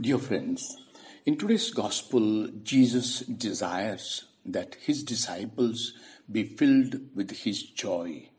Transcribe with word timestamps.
Dear 0.00 0.16
friends, 0.16 0.78
in 1.26 1.36
today's 1.36 1.70
gospel, 1.72 2.48
Jesus 2.62 3.20
desires 3.20 4.24
that 4.46 4.76
his 4.76 5.02
disciples 5.02 5.92
be 6.32 6.44
filled 6.44 7.14
with 7.14 7.30
his 7.42 7.62
joy. 7.62 8.30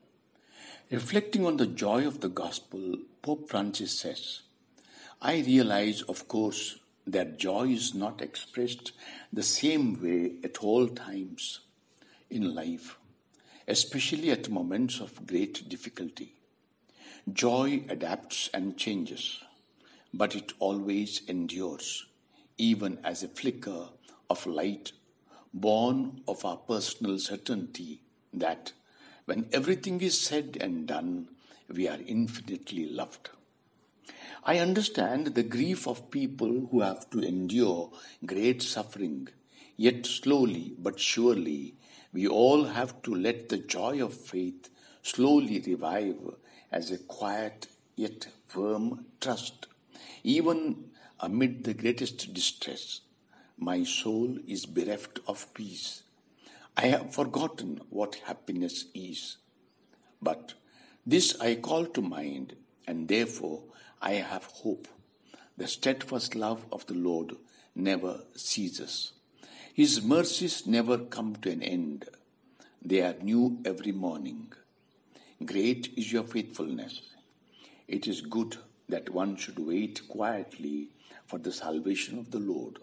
Reflecting 0.90 1.46
on 1.46 1.58
the 1.58 1.68
joy 1.68 2.08
of 2.08 2.22
the 2.22 2.30
gospel, 2.30 2.96
Pope 3.22 3.48
Francis 3.48 4.00
says, 4.00 4.42
I 5.22 5.42
realize, 5.42 6.02
of 6.04 6.28
course, 6.28 6.80
that 7.06 7.38
joy 7.38 7.68
is 7.68 7.94
not 7.94 8.24
expressed 8.24 8.94
the 9.32 9.44
same 9.44 10.02
way 10.02 10.38
at 10.44 10.64
all 10.64 10.88
times 10.88 11.60
in 12.32 12.56
life, 12.56 12.98
especially 13.68 14.32
at 14.32 14.50
moments 14.50 15.00
of 15.00 15.28
great 15.28 15.70
difficulty. 15.70 16.34
Joy 17.32 17.84
adapts 17.88 18.50
and 18.52 18.78
changes 18.78 19.42
but 20.14 20.36
it 20.36 20.54
always 20.60 21.22
endures, 21.28 22.06
even 22.58 23.00
as 23.04 23.24
a 23.24 23.28
flicker 23.28 23.90
of 24.30 24.46
light 24.46 24.92
born 25.54 26.22
of 26.28 26.46
our 26.46 26.58
personal 26.58 27.20
certainty 27.20 28.02
that 28.34 28.72
when 29.26 29.48
everything 29.52 30.02
is 30.02 30.20
said 30.20 30.58
and 30.60 30.88
done, 30.88 31.28
we 31.70 31.88
are 31.88 32.00
infinitely 32.06 32.86
loved. 32.88 33.30
I 34.44 34.58
understand 34.58 35.28
the 35.28 35.44
grief 35.44 35.88
of 35.88 36.10
people 36.10 36.68
who 36.72 36.82
have 36.82 37.10
to 37.12 37.20
endure 37.20 37.92
great 38.26 38.62
suffering, 38.62 39.28
yet 39.78 40.06
slowly 40.06 40.74
but 40.78 41.00
surely 41.00 41.76
we 42.14 42.28
all 42.28 42.66
have 42.66 43.02
to 43.04 43.14
let 43.14 43.50
the 43.50 43.58
joy 43.58 44.04
of 44.04 44.14
faith 44.14 44.70
slowly 45.04 45.60
revive 45.60 46.36
as 46.72 46.92
a 46.92 46.98
quiet 46.98 47.68
yet 47.96 48.28
firm 48.48 49.06
trust 49.20 49.68
even 50.24 50.92
amid 51.20 51.64
the 51.64 51.74
greatest 51.74 52.34
distress, 52.34 53.02
my 53.58 53.84
soul 53.84 54.38
is 54.48 54.66
bereft 54.66 55.20
of 55.28 55.54
peace. 55.54 56.04
I 56.78 56.88
have 56.88 57.14
forgotten 57.14 57.82
what 57.90 58.16
happiness 58.26 58.86
is. 58.94 59.38
But 60.22 60.54
this 61.06 61.40
I 61.40 61.56
call 61.56 61.86
to 61.88 62.02
mind, 62.02 62.56
and 62.88 63.08
therefore 63.08 63.64
I 64.02 64.14
have 64.14 64.46
hope. 64.46 64.88
The 65.58 65.68
steadfast 65.68 66.36
love 66.36 66.66
of 66.72 66.86
the 66.88 66.94
Lord 66.94 67.36
never 67.76 68.22
ceases. 68.36 69.14
His 69.74 70.02
mercies 70.02 70.66
never 70.66 70.98
come 70.98 71.36
to 71.38 71.52
an 71.52 71.62
end. 71.62 72.06
They 72.82 73.02
are 73.02 73.16
new 73.22 73.60
every 73.64 73.92
morning. 73.92 74.54
Great 75.46 75.94
is 75.98 76.12
your 76.12 76.24
faithfulness. 76.24 77.02
It 77.88 78.08
is 78.08 78.22
good 78.22 78.58
that 78.92 79.10
one 79.10 79.36
should 79.36 79.60
wait 79.60 80.08
quietly 80.08 80.90
for 81.26 81.40
the 81.40 81.52
salvation 81.52 82.20
of 82.20 82.32
the 82.32 82.40
Lord. 82.40 82.78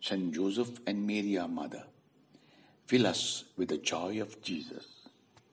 Saint 0.00 0.34
Joseph 0.34 0.80
and 0.86 1.06
Mary, 1.06 1.38
our 1.38 1.48
mother, 1.48 1.84
fill 2.86 3.06
us 3.06 3.44
with 3.56 3.68
the 3.68 3.78
joy 3.78 4.20
of 4.20 4.42
Jesus. 4.42 5.03